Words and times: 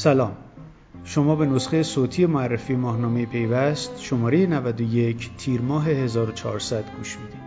سلام. 0.00 0.32
شما 1.04 1.36
به 1.36 1.46
نسخه 1.46 1.82
صوتی 1.82 2.26
معرفی 2.26 2.76
ماهنامه 2.76 3.26
پیوست 3.26 4.00
شماره 4.00 4.46
91 4.46 5.30
تیر 5.38 5.60
ماه 5.60 5.88
1400 5.88 6.84
گوش 6.98 7.16
می‌دید. 7.18 7.40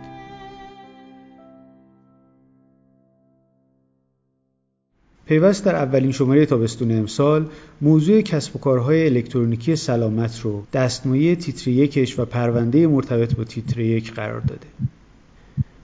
پیوست 5.26 5.64
در 5.64 5.74
اولین 5.76 6.12
شماره 6.12 6.46
تابستون 6.46 6.98
امسال 6.98 7.48
موضوع 7.80 8.20
کسب 8.20 8.56
و 8.56 8.58
کارهای 8.58 9.06
الکترونیکی 9.06 9.76
سلامت 9.76 10.40
رو 10.40 10.64
دستمایه 10.72 11.36
تیتر 11.36 11.70
یکش 11.70 12.18
و 12.18 12.24
پرونده 12.24 12.86
مرتبط 12.86 13.34
با 13.34 13.44
تیتر 13.44 13.80
یک 13.80 14.12
قرار 14.12 14.40
داده. 14.40 14.66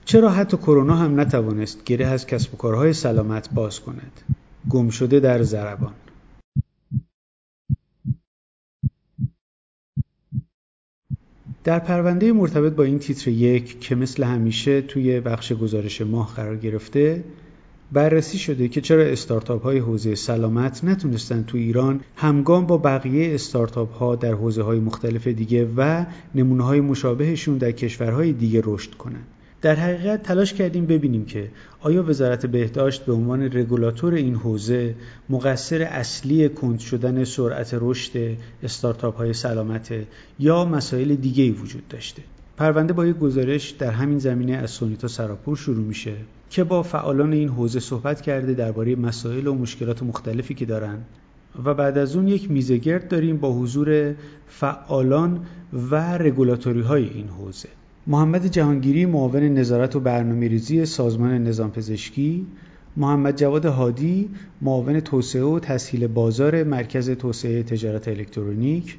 چرا 0.05 0.29
حتی 0.29 0.57
کرونا 0.57 0.95
هم 0.95 1.19
نتوانست 1.19 1.83
گره 1.83 2.05
از 2.05 2.27
کسب 2.27 2.53
و 2.53 2.57
کارهای 2.57 2.93
سلامت 2.93 3.49
باز 3.53 3.79
کند؟ 3.79 4.21
گم 4.69 4.89
شده 4.89 5.19
در 5.19 5.43
زربان. 5.43 5.93
در 11.63 11.79
پرونده 11.79 12.33
مرتبط 12.33 12.73
با 12.73 12.83
این 12.83 12.99
تیتر 12.99 13.31
یک 13.31 13.79
که 13.81 13.95
مثل 13.95 14.23
همیشه 14.23 14.81
توی 14.81 15.19
بخش 15.19 15.53
گزارش 15.53 16.01
ماه 16.01 16.35
قرار 16.35 16.57
گرفته 16.57 17.23
بررسی 17.91 18.37
شده 18.37 18.67
که 18.67 18.81
چرا 18.81 19.03
استارتاپ 19.03 19.63
های 19.63 19.77
حوزه 19.77 20.15
سلامت 20.15 20.83
نتونستن 20.83 21.43
تو 21.43 21.57
ایران 21.57 21.99
همگام 22.15 22.65
با 22.65 22.77
بقیه 22.77 23.35
استارتاپ 23.35 23.93
ها 23.93 24.15
در 24.15 24.33
حوزه 24.33 24.63
های 24.63 24.79
مختلف 24.79 25.27
دیگه 25.27 25.69
و 25.77 26.05
نمونه 26.35 26.63
های 26.63 26.81
مشابهشون 26.81 27.57
در 27.57 27.71
کشورهای 27.71 28.33
دیگه 28.33 28.61
رشد 28.65 28.93
کنن. 28.93 29.23
در 29.61 29.75
حقیقت 29.75 30.23
تلاش 30.23 30.53
کردیم 30.53 30.85
ببینیم 30.85 31.25
که 31.25 31.49
آیا 31.81 32.03
وزارت 32.03 32.45
بهداشت 32.45 33.05
به 33.05 33.13
عنوان 33.13 33.41
رگولاتور 33.41 34.13
این 34.13 34.35
حوزه 34.35 34.95
مقصر 35.29 35.81
اصلی 35.81 36.49
کند 36.49 36.79
شدن 36.79 37.23
سرعت 37.23 37.77
رشد 37.81 38.37
استارتاپ 38.63 39.17
های 39.17 39.33
سلامت 39.33 39.93
یا 40.39 40.65
مسائل 40.65 41.15
دیگه 41.15 41.43
ای 41.43 41.51
وجود 41.51 41.87
داشته؟ 41.87 42.21
پرونده 42.57 42.93
با 42.93 43.05
یک 43.05 43.17
گزارش 43.17 43.69
در 43.69 43.91
همین 43.91 44.19
زمینه 44.19 44.53
از 44.53 44.71
سونیتا 44.71 45.07
سراپور 45.07 45.57
شروع 45.57 45.85
میشه 45.85 46.13
که 46.49 46.63
با 46.63 46.83
فعالان 46.83 47.33
این 47.33 47.49
حوزه 47.49 47.79
صحبت 47.79 48.21
کرده 48.21 48.53
درباره 48.53 48.95
مسائل 48.95 49.47
و 49.47 49.53
مشکلات 49.53 50.03
مختلفی 50.03 50.53
که 50.53 50.65
دارن 50.65 50.97
و 51.65 51.73
بعد 51.73 51.97
از 51.97 52.15
اون 52.15 52.27
یک 52.27 52.51
میزگرد 52.51 53.07
داریم 53.07 53.37
با 53.37 53.53
حضور 53.53 54.15
فعالان 54.47 55.45
و 55.91 56.17
رگولاتوری 56.17 56.81
های 56.81 57.09
این 57.09 57.27
حوزه. 57.27 57.69
محمد 58.11 58.47
جهانگیری 58.47 59.05
معاون 59.05 59.43
نظارت 59.43 59.95
و 59.95 59.99
برنامه 59.99 60.47
ریزی 60.47 60.85
سازمان 60.85 61.43
نظام 61.43 61.71
پزشکی 61.71 62.45
محمد 62.97 63.37
جواد 63.37 63.65
هادی 63.65 64.29
معاون 64.61 64.99
توسعه 64.99 65.43
و 65.43 65.59
تسهیل 65.59 66.07
بازار 66.07 66.63
مرکز 66.63 67.09
توسعه 67.09 67.63
تجارت 67.63 68.07
الکترونیک 68.07 68.97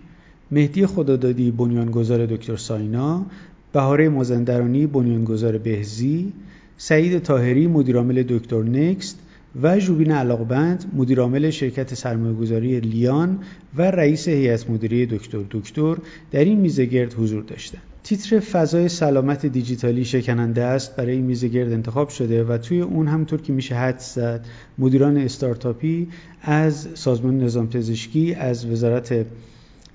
مهدی 0.50 0.86
خدادادی 0.86 1.50
بنیانگذار 1.50 2.26
دکتر 2.26 2.56
ساینا 2.56 3.26
بهاره 3.72 4.08
مازندرانی 4.08 4.86
بنیانگذار 4.86 5.58
بهزی 5.58 6.32
سعید 6.76 7.18
تاهری 7.18 7.66
مدیرعامل 7.66 8.22
دکتر 8.22 8.62
نکست 8.62 9.18
و 9.62 9.78
ژوبین 9.78 10.12
علاقبند 10.12 10.84
مدیرعامل 10.96 11.50
شرکت 11.50 11.94
سرمایه‌گذاری 11.94 12.80
لیان 12.80 13.38
و 13.76 13.82
رئیس 13.82 14.28
هیئت 14.28 14.70
مدیره 14.70 15.06
دکتر 15.06 15.40
دکتر 15.50 15.96
در 16.30 16.44
این 16.44 16.60
میزگرد 16.60 17.14
حضور 17.14 17.42
داشتند. 17.42 17.91
تیتر 18.04 18.40
فضای 18.40 18.88
سلامت 18.88 19.46
دیجیتالی 19.46 20.04
شکننده 20.04 20.62
است 20.62 20.96
برای 20.96 21.12
این 21.12 21.24
میزگرد 21.24 21.72
انتخاب 21.72 22.08
شده 22.08 22.44
و 22.44 22.58
توی 22.58 22.80
اون 22.80 23.08
همونطور 23.08 23.42
که 23.42 23.52
میشه 23.52 23.74
حد 23.74 23.98
زد 23.98 24.46
مدیران 24.78 25.16
استارتاپی 25.16 26.08
از 26.42 26.88
سازمان 26.94 27.38
نظام 27.38 27.68
پزشکی 27.68 28.34
از 28.34 28.66
وزارت 28.66 29.26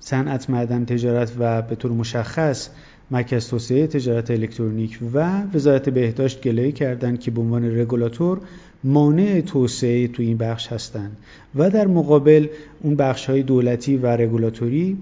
صنعت 0.00 0.50
معدن 0.50 0.84
تجارت 0.84 1.32
و 1.38 1.62
به 1.62 1.74
طور 1.74 1.92
مشخص 1.92 2.68
مرکز 3.10 3.48
توسعه 3.48 3.86
تجارت 3.86 4.30
الکترونیک 4.30 4.98
و 5.14 5.42
وزارت 5.54 5.88
بهداشت 5.88 6.42
گلایه 6.42 6.72
کردند 6.72 7.20
که 7.20 7.30
به 7.30 7.40
عنوان 7.40 7.78
رگولاتور 7.78 8.40
مانع 8.84 9.40
توسعه 9.40 10.08
تو 10.08 10.22
این 10.22 10.36
بخش 10.36 10.66
هستند 10.66 11.16
و 11.54 11.70
در 11.70 11.86
مقابل 11.86 12.46
اون 12.82 12.94
بخش 12.96 13.26
های 13.26 13.42
دولتی 13.42 13.96
و 13.96 14.06
رگولاتوری 14.06 14.96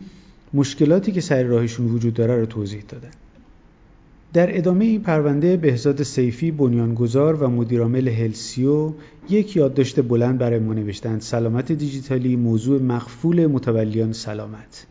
مشکلاتی 0.55 1.13
که 1.13 1.21
سر 1.21 1.43
راهشون 1.43 1.87
وجود 1.87 2.15
داره 2.15 2.37
رو 2.37 2.47
توضیح 2.47 2.83
دادن 2.89 3.11
در 4.33 4.59
ادامه 4.59 4.85
این 4.85 5.03
پرونده 5.03 5.57
بهزاد 5.57 6.03
سیفی 6.03 6.51
بنیانگذار 6.51 7.35
و 7.35 7.49
مدیرعامل 7.49 8.09
هلسیو 8.09 8.93
یک 9.31 9.57
یادداشت 9.57 10.01
بلند 10.01 10.39
برای 10.39 10.59
ما 10.59 10.75
نوشتند. 10.75 11.21
سلامت 11.21 11.73
دیجیتالی 11.73 12.37
موضوع 12.37 12.83
مخفول 12.83 13.47
متولیان 13.47 14.13
سلامت. 14.13 14.87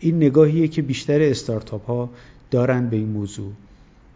این 0.00 0.16
نگاهیه 0.16 0.68
که 0.68 0.82
بیشتر 0.82 1.22
استارتاپ 1.22 1.86
ها 1.86 2.10
دارند 2.50 2.90
به 2.90 2.96
این 2.96 3.08
موضوع. 3.08 3.52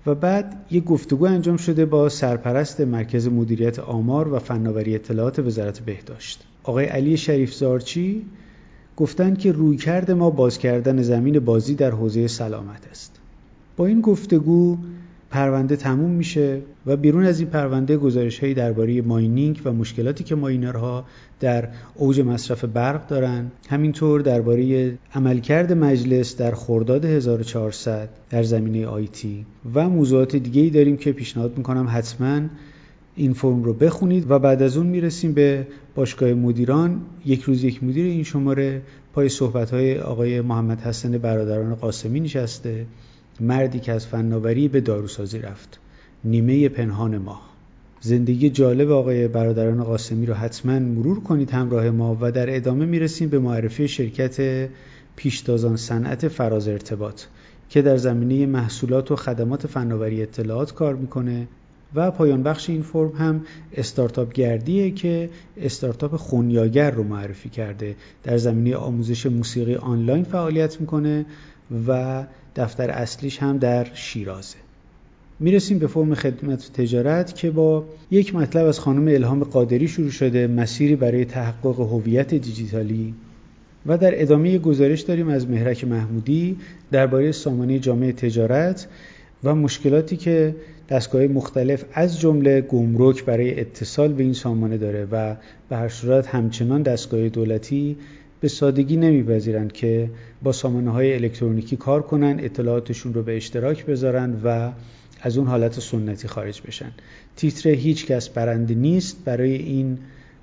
و 0.07 0.15
بعد 0.15 0.67
یک 0.71 0.85
گفتگو 0.85 1.25
انجام 1.25 1.57
شده 1.57 1.85
با 1.85 2.09
سرپرست 2.09 2.81
مرکز 2.81 3.29
مدیریت 3.29 3.79
آمار 3.79 4.33
و 4.33 4.39
فناوری 4.39 4.95
اطلاعات 4.95 5.39
وزارت 5.39 5.81
بهداشت. 5.81 6.45
آقای 6.63 6.85
علی 6.85 7.17
شریف 7.17 7.55
زارچی 7.55 8.23
گفتند 8.97 9.39
که 9.39 9.53
رویکرد 9.53 10.11
ما 10.11 10.31
باز 10.31 10.59
کردن 10.59 11.03
زمین 11.03 11.39
بازی 11.39 11.75
در 11.75 11.91
حوزه 11.91 12.29
سلامت 12.29 12.87
است. 12.91 13.21
با 13.77 13.87
این 13.87 14.01
گفتگو 14.01 14.79
پرونده 15.31 15.77
تموم 15.77 16.11
میشه 16.11 16.61
و 16.87 16.97
بیرون 16.97 17.25
از 17.25 17.41
این 17.41 17.49
پرونده 17.49 17.97
گزارش 17.97 18.39
هایی 18.39 18.55
درباره 18.55 19.03
ماینینگ 19.03 19.61
و 19.65 19.73
مشکلاتی 19.73 20.25
که 20.25 20.35
ماینرها 20.35 21.05
در 21.41 21.69
اوج 21.95 22.21
مصرف 22.21 22.65
برق 22.65 23.07
دارن 23.07 23.51
همینطور 23.69 24.21
درباره 24.21 24.99
عملکرد 25.15 25.73
مجلس 25.73 26.37
در 26.37 26.55
خرداد 26.55 27.05
1400 27.05 28.09
در 28.31 28.43
زمینه 28.43 28.87
آیتی 28.87 29.47
و 29.75 29.89
موضوعات 29.89 30.37
دیگه 30.37 30.63
ای 30.63 30.71
داریم 30.71 30.97
که 30.97 31.13
پیشنهاد 31.13 31.59
می‌کنم 31.59 31.89
حتما 31.91 32.41
این 33.17 33.33
فرم 33.33 33.63
رو 33.63 33.75
بخونید 33.75 34.31
و 34.31 34.39
بعد 34.39 34.63
از 34.63 34.77
اون 34.77 34.87
می‌رسیم 34.87 35.33
به 35.33 35.67
باشگاه 35.95 36.35
مدیران. 36.35 37.01
یک 37.27 37.43
روز 37.43 37.65
یک 37.65 37.85
مدیر 37.85 38.07
این 38.07 38.23
شماره 38.23 38.83
پای 39.13 39.29
صحبت 39.29 39.71
های 39.71 39.99
آقای 39.99 40.41
محمد 40.41 40.81
حسن 40.81 41.19
برادران 41.19 41.75
قاسمی 41.75 42.21
نشسته 42.21 42.87
مردی 43.41 43.81
که 43.81 43.93
از 43.93 44.07
فناوری 44.07 44.69
به 44.69 44.81
داروسازی 44.81 45.39
رفت. 45.39 45.81
نیمه 46.25 46.69
پنهان 46.69 47.19
ما 47.19 47.41
زندگی 48.01 48.51
جالب 48.51 48.91
آقای 48.91 49.29
برادران 49.29 49.85
قاسمی 49.85 50.27
رو 50.27 50.35
حتما 50.35 50.79
مرور 50.79 51.21
کنید 51.21 51.51
همراه 51.51 51.91
ما 51.91 52.19
و 52.21 52.33
در 52.33 52.57
ادامه 52.57 52.87
می‌رسیم 52.87 53.29
به 53.29 53.39
معرفی 53.39 53.89
شرکت 53.89 54.69
پیشتازان 55.17 55.77
صنعت 55.77 56.29
فراز 56.29 56.69
ارتباط 56.69 57.23
که 57.69 57.83
در 57.83 57.97
زمینه 57.97 58.47
محصولات 58.47 59.11
و 59.11 59.17
خدمات 59.17 59.67
فناوری 59.67 60.23
اطلاعات 60.23 60.75
کار 60.75 60.95
می‌کنه. 60.95 61.49
و 61.95 62.11
پایان 62.11 62.43
بخش 62.43 62.71
این 62.71 62.83
فرم 62.83 63.13
هم 63.19 63.41
استارتاپ 63.77 64.33
گردیه 64.33 64.91
که 64.91 65.31
استارتاپ 65.61 66.17
خونیاگر 66.17 66.91
رو 66.91 67.03
معرفی 67.03 67.49
کرده. 67.49 67.97
در 68.23 68.37
زمینه 68.37 68.77
آموزش 68.77 69.27
موسیقی 69.27 69.75
آنلاین 69.75 70.25
فعالیت 70.25 70.81
می‌کنه 70.81 71.27
و 71.89 72.25
دفتر 72.57 72.91
اصلیش 72.91 73.39
هم 73.39 73.59
در 73.59 73.87
شیرازه. 73.95 74.57
می‌رسیم 75.41 75.79
به 75.79 75.87
فرم 75.87 76.15
خدمت 76.15 76.73
تجارت 76.73 77.35
که 77.35 77.51
با 77.51 77.85
یک 78.11 78.35
مطلب 78.35 78.67
از 78.67 78.81
خانم 78.81 79.09
الهام 79.09 79.45
قادری 79.45 79.89
شروع 79.89 80.11
شده 80.11 80.47
مسیری 80.47 80.97
برای 80.97 81.25
تحقق 81.25 81.81
هویت 81.81 82.35
دیجیتالی. 82.35 83.15
و 83.87 83.99
در 83.99 84.23
ادامه 84.23 84.59
گزارش 84.59 85.01
داریم 85.01 85.29
از 85.29 85.49
مهرک 85.49 85.85
محمودی 85.85 86.57
درباره 86.93 87.33
سامانه 87.33 87.79
جامعه 87.79 88.13
تجارت 88.13 88.89
و 89.45 89.55
مشکلاتی 89.55 90.17
که 90.17 90.57
دستگاه 90.89 91.27
مختلف 91.27 91.85
از 91.93 92.21
جمله 92.21 92.61
گمرک 92.61 93.25
برای 93.25 93.61
اتصال 93.61 94.13
به 94.13 94.23
این 94.23 94.33
سامانه 94.33 94.77
داره 94.77 95.09
و 95.13 95.35
به 95.69 95.77
هر 95.77 95.89
صورت 95.89 96.27
همچنان 96.27 96.83
دستگاه 96.83 97.29
دولتی 97.29 97.97
به 98.41 98.49
سادگی 98.49 98.97
نمیپذیرند 98.97 99.73
که 99.73 100.11
با 100.43 100.53
سامانه 100.53 100.91
های 100.91 101.15
الکترونیکی 101.15 101.77
کار 101.77 102.03
کنن 102.03 102.37
اطلاعاتشون 102.41 103.15
رو 103.15 103.23
به 103.23 103.37
اشتراک 103.37 103.87
بذارن 103.87 104.41
و 104.45 104.73
از 105.21 105.39
اون 105.39 105.47
حالت 105.47 105.81
سنتی 105.81 106.29
خارج 106.29 106.63
بشن. 106.67 106.93
تیتر 107.37 107.69
هیچ 107.71 108.07
کس 108.07 108.29
برنده 108.29 108.75
نیست 108.75 109.25
برای 109.25 109.55
این 109.57 109.99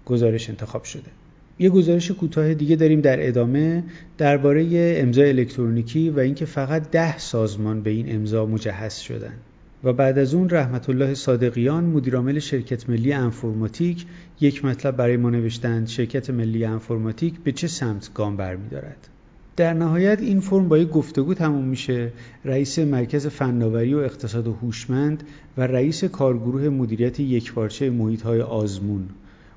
گزارش 0.06 0.50
انتخاب 0.50 0.84
شده. 0.84 1.12
یه 1.60 1.70
گزارش 1.70 2.12
کوتاه 2.12 2.54
دیگه 2.54 2.76
داریم 2.76 3.02
در 3.02 3.28
ادامه 3.28 3.84
درباره 4.18 4.96
امضای 4.98 5.30
الکترونیکی 5.30 6.10
و 6.10 6.20
اینکه 6.20 6.46
فقط 6.46 6.92
ده 6.92 7.18
سازمان 7.18 7.82
به 7.82 7.90
این 7.90 8.16
امضا 8.16 8.46
مجهز 8.46 8.96
شدن. 8.96 9.34
و 9.84 9.94
بعد 9.94 10.18
از 10.18 10.34
اون 10.34 10.50
رحمت 10.50 10.90
الله 10.90 11.14
صادقیان 11.14 11.84
مدیرعامل 11.84 12.40
شرکت 12.40 12.90
ملی 12.90 13.14
انفرماتیک 13.14 14.06
یک 14.42 14.66
مطلب 14.66 14.96
برای 14.96 15.18
ما 15.18 15.30
نوشتند 15.30 15.88
شرکت 15.88 16.30
ملی 16.30 16.66
انفرماتیک 16.66 17.40
به 17.40 17.52
چه 17.52 17.68
سمت 17.68 18.14
گام 18.14 18.38
برمیدارد 18.38 19.08
در 19.56 19.74
نهایت 19.74 20.22
این 20.22 20.40
فرم 20.40 20.68
با 20.68 20.78
یک 20.78 20.90
گفتگو 20.90 21.34
تموم 21.34 21.64
میشه. 21.64 22.12
رئیس 22.46 22.80
مرکز 22.80 23.28
فناوری 23.28 23.94
و 23.94 23.98
اقتصاد 23.98 24.48
هوشمند 24.48 25.24
و 25.58 25.68
رئیس 25.68 26.04
کارگروه 26.04 26.70
مدیریت 26.70 27.20
یکپارچه 27.20 27.90
محیط 27.90 28.22
های 28.22 28.42
آزمون 28.42 29.10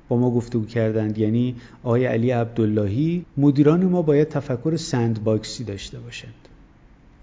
با 0.09 0.17
ما 0.17 0.31
گفتگو 0.31 0.65
کردند. 0.65 1.17
یعنی 1.17 1.55
آقای 1.83 2.05
علی 2.05 2.31
عبداللهی 2.31 3.25
مدیران 3.37 3.85
ما 3.85 4.01
باید 4.01 4.29
تفکر 4.29 4.75
سند 4.75 5.23
باکسی 5.23 5.63
داشته 5.63 5.99
باشند. 5.99 6.46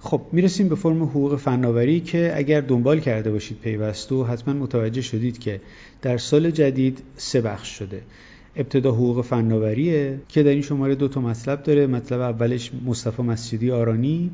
خب 0.04 0.20
می‌رسیم 0.32 0.68
به 0.68 0.74
فرم 0.74 1.02
حقوق 1.02 1.36
فناوری 1.36 2.00
که 2.00 2.32
اگر 2.36 2.60
دنبال 2.60 3.00
کرده 3.00 3.30
باشید 3.30 3.58
پیوستو 3.58 4.24
حتما 4.24 4.54
متوجه 4.54 5.02
شدید 5.02 5.38
که 5.38 5.60
در 6.02 6.18
سال 6.18 6.50
جدید 6.50 7.02
سه 7.16 7.40
بخش 7.40 7.78
شده. 7.78 8.02
ابتدا 8.56 8.92
حقوق 8.92 9.24
فناوریه 9.24 10.20
که 10.28 10.42
در 10.42 10.50
این 10.50 10.62
شماره 10.62 10.94
دو 10.94 11.08
تا 11.08 11.20
مطلب 11.20 11.62
داره. 11.62 11.86
مطلب 11.86 12.20
اولش 12.20 12.70
مصطفی 12.86 13.22
مسجدی 13.22 13.70
آرانی 13.70 14.30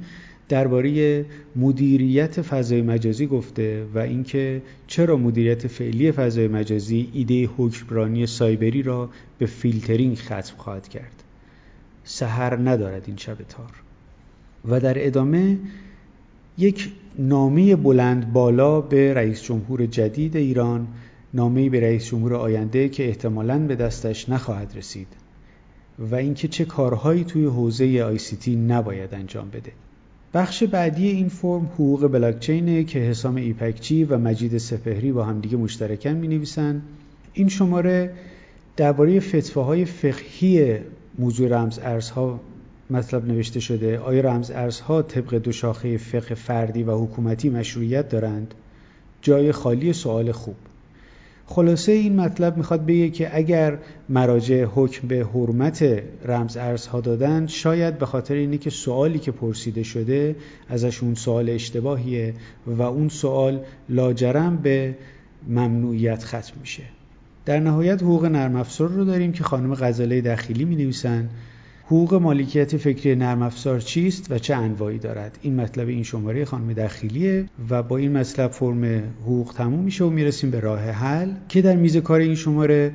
درباره 0.49 1.25
مدیریت 1.57 2.43
فضای 2.43 2.83
مجازی 2.83 3.27
گفته 3.27 3.85
و 3.95 3.99
اینکه 3.99 4.63
چرا 4.87 5.17
مدیریت 5.17 5.67
فعلی 5.67 6.13
فضای 6.13 6.49
مجازی 6.49 7.11
ایده 7.13 7.49
حکمرانی 7.57 8.27
سایبری 8.27 8.83
را 8.83 9.11
به 9.39 9.47
فیلترینگ 9.47 10.17
ختم 10.17 10.57
خواهد 10.57 10.89
کرد. 10.89 11.23
سحر 12.05 12.57
ندارد 12.57 13.05
این 13.07 13.17
شب 13.17 13.37
تار. 13.49 13.90
و 14.69 14.81
در 14.81 15.07
ادامه 15.07 15.59
یک 16.59 16.93
نامه 17.19 17.77
بلند 17.77 18.33
بالا 18.33 18.81
به 18.81 19.15
رئیس 19.15 19.43
جمهور 19.43 19.87
جدید 19.87 20.37
ایران 20.37 20.87
نامه 21.35 21.71
به 21.71 21.81
رئیس 21.81 22.07
جمهور 22.07 22.35
آینده 22.35 22.89
که 22.89 23.09
احتمالاً 23.09 23.59
به 23.59 23.77
دستش 23.77 24.29
نخواهد 24.29 24.73
رسید 24.77 25.09
و 25.99 26.15
اینکه 26.15 26.49
چه 26.49 26.65
کارهایی 26.65 27.25
توی 27.25 27.45
حوزه 27.45 28.03
ICT 28.03 28.57
نباید 28.57 29.15
انجام 29.15 29.51
بده. 29.51 29.73
بخش 30.35 30.63
بعدی 30.63 31.09
این 31.09 31.29
فرم 31.29 31.65
حقوق 31.65 32.07
بلاکچینه 32.07 32.85
که 32.85 32.99
حسام 32.99 33.37
ایپکچی 33.37 34.05
و 34.05 34.19
مجید 34.19 34.59
سپهری 34.59 35.13
با 35.13 35.25
همدیگه 35.25 35.57
مشترکن 35.57 36.11
می 36.11 36.29
نویسن 36.29 36.83
این 37.33 37.49
شماره 37.49 38.13
درباره 38.77 39.21
فتواهای 39.21 39.85
فقهی 39.85 40.79
موضوع 41.19 41.49
رمز 41.49 41.79
ارزها 41.79 42.41
مطلب 42.91 43.27
نوشته 43.27 43.61
شده 43.61 43.99
آیا 43.99 44.21
رمز 44.21 44.51
ارزها 44.51 45.03
طبق 45.03 45.35
دو 45.35 45.53
شاخه 45.53 45.97
فقه 45.97 46.35
فردی 46.35 46.83
و 46.83 47.05
حکومتی 47.05 47.51
مشروعیت 47.51 48.09
دارند. 48.09 48.55
جای 49.23 49.53
خالی 49.53 49.93
سوال 49.93 50.33
خوب. 50.33 50.57
خلاصه 51.47 51.93
این 51.93 52.17
مطلب 52.17 52.57
می‌خواد 52.57 52.87
بگه 52.87 53.11
که 53.11 53.37
اگر 53.37 53.79
مراجع 54.09 54.65
حکم 54.65 55.09
به 55.09 55.27
حرمت 55.35 56.03
رمز 56.25 56.57
ارزها 56.57 57.01
دادن 57.01 57.47
شاید 57.47 57.99
به 57.99 58.07
خاطر 58.07 58.35
اینه 58.35 58.59
که 58.59 58.71
سوالی 58.71 59.19
که 59.19 59.33
پرسیده 59.33 59.83
شده 59.83 60.37
ازشون 60.69 61.15
سوال 61.15 61.51
اشتباهیه 61.51 62.35
و 62.67 62.83
اون 62.83 63.09
سوال 63.09 63.61
لاجرم 63.89 64.57
به 64.57 64.95
ممنوعیت 65.49 66.25
ختم 66.25 66.53
میشه. 66.61 66.83
در 67.47 67.61
نهایت 67.61 68.03
حقوق 68.03 68.25
نرم 68.25 68.57
افزار 68.57 68.89
رو 68.89 69.05
داریم 69.05 69.33
که 69.33 69.45
خانم 69.45 69.75
غزاله 69.75 70.21
دخیلی 70.21 70.65
می 70.65 70.77
نویسن 70.77 71.29
حقوق 71.91 72.15
مالکیت 72.15 72.77
فکری 72.77 73.15
نرم 73.15 73.43
افزار 73.43 73.81
چیست 73.81 74.31
و 74.31 74.39
چه 74.39 74.55
انواعی 74.55 74.99
دارد؟ 74.99 75.39
این 75.43 75.57
مطلب 75.57 75.89
این 75.89 76.03
شماره 76.03 76.45
خانم 76.45 76.73
دخیلیه 76.73 77.47
و 77.71 77.83
با 77.83 77.97
این 77.97 78.13
مطلب 78.13 78.51
فرم 78.51 78.85
حقوق 79.23 79.53
تموم 79.57 79.81
میشه 79.81 80.05
و 80.05 80.11
می‌رسیم 80.11 80.51
به 80.51 80.61
راه 80.61 80.81
حل 80.81 81.31
که 81.49 81.63
در 81.63 81.77
میز 81.77 81.97
کار 81.97 82.21
این 82.21 82.35
شماره 82.35 82.93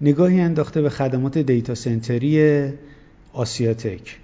نگاهی 0.00 0.40
انداخته 0.40 0.82
به 0.82 0.90
خدمات 0.90 1.38
دیتا 1.38 1.74
سنتری 1.74 2.68
آسیاتک 3.32 4.18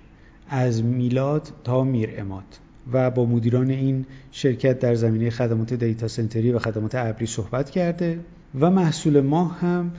از 0.48 0.84
میلاد 0.84 1.52
تا 1.64 1.84
میر 1.84 2.10
اماد 2.18 2.58
و 2.92 3.10
با 3.10 3.26
مدیران 3.26 3.70
این 3.70 4.04
شرکت 4.32 4.78
در 4.78 4.94
زمینه 4.94 5.30
خدمات 5.30 5.74
دیتا 5.74 6.08
سنتری 6.08 6.52
و 6.52 6.58
خدمات 6.58 6.94
ابری 6.94 7.26
صحبت 7.26 7.70
کرده 7.70 8.18
و 8.60 8.70
محصول 8.70 9.20
ما 9.20 9.44
هم 9.44 9.92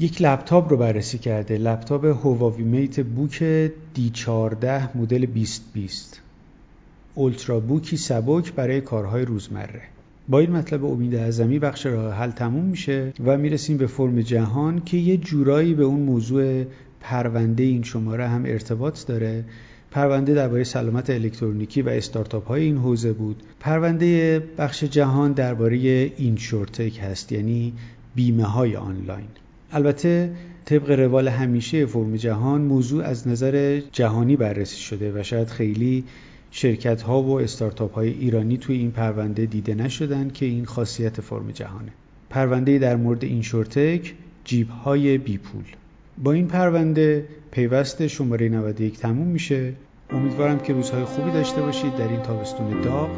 یک 0.00 0.22
لپتاپ 0.22 0.70
رو 0.70 0.76
بررسی 0.76 1.18
کرده. 1.18 1.58
لپتاپ 1.58 2.04
هواوی 2.04 2.62
میت 2.62 3.00
بوک 3.00 3.42
دی 3.94 4.10
14 4.10 4.98
مدل 4.98 5.26
2020 5.26 6.20
اولترا 7.14 7.60
بوکی 7.60 7.96
سبک 7.96 8.52
برای 8.52 8.80
کارهای 8.80 9.24
روزمره. 9.24 9.82
با 10.28 10.38
این 10.38 10.50
مطلب 10.50 10.84
امید 10.84 11.14
اعظمی 11.14 11.58
بخش 11.58 11.86
راه 11.86 12.14
حل 12.14 12.30
تموم 12.30 12.64
میشه 12.64 13.12
و 13.24 13.38
می‌رسیم 13.38 13.76
به 13.76 13.86
فرم 13.86 14.20
جهان 14.20 14.82
که 14.84 14.96
یه 14.96 15.16
جورایی 15.16 15.74
به 15.74 15.84
اون 15.84 16.00
موضوع 16.00 16.64
پرونده 17.00 17.62
این 17.62 17.82
شماره 17.82 18.28
هم 18.28 18.44
ارتباط 18.46 19.06
داره. 19.06 19.44
پرونده 19.90 20.34
درباره 20.34 20.64
سلامت 20.64 21.10
الکترونیکی 21.10 21.82
و 21.82 21.88
استارتاپ 21.88 22.48
های 22.48 22.62
این 22.62 22.76
حوزه 22.76 23.12
بود. 23.12 23.42
پرونده 23.60 24.38
بخش 24.58 24.84
جهان 24.84 25.32
درباره 25.32 25.76
این 26.16 26.36
شورتک 26.36 27.00
هست 27.02 27.32
یعنی 27.32 27.72
بیمه 28.14 28.44
های 28.44 28.76
آنلاین. 28.76 29.28
البته 29.72 30.30
طبق 30.64 30.90
روال 30.90 31.28
همیشه 31.28 31.86
فرم 31.86 32.16
جهان 32.16 32.60
موضوع 32.60 33.04
از 33.04 33.28
نظر 33.28 33.80
جهانی 33.92 34.36
بررسی 34.36 34.80
شده 34.80 35.20
و 35.20 35.22
شاید 35.22 35.48
خیلی 35.48 36.04
شرکت 36.50 37.02
ها 37.02 37.22
و 37.22 37.40
استارتاپ 37.40 37.94
های 37.94 38.08
ایرانی 38.08 38.56
توی 38.56 38.76
این 38.76 38.90
پرونده 38.90 39.46
دیده 39.46 39.74
نشدن 39.74 40.30
که 40.34 40.46
این 40.46 40.64
خاصیت 40.64 41.20
فرم 41.20 41.50
جهانه. 41.50 41.92
پرونده 42.30 42.78
در 42.78 42.96
مورد 42.96 43.24
این 43.24 43.42
شورتک 43.42 44.14
جیب 44.44 44.70
های 44.70 45.18
بی 45.18 45.38
پول. 45.38 45.64
با 46.18 46.32
این 46.32 46.46
پرونده 46.46 47.24
پیوست 47.50 48.06
شماره 48.06 48.48
91 48.48 48.98
تموم 48.98 49.26
میشه. 49.26 49.72
امیدوارم 50.10 50.58
که 50.58 50.72
روزهای 50.72 51.04
خوبی 51.04 51.30
داشته 51.30 51.60
باشید 51.60 51.96
در 51.96 52.08
این 52.08 52.22
تابستون 52.22 52.80
داغ 52.80 53.10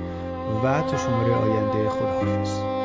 و 0.64 0.82
تا 0.90 0.96
شماره 0.96 1.32
آینده 1.32 1.88
خداحافظ. 1.88 2.79